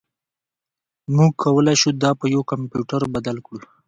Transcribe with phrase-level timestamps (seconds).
[1.15, 3.67] موږ کولی شو دا په یو کمپیوټر بدل کړو